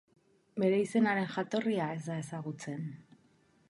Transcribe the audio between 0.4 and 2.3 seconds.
Bere izenaren jatorria, ez da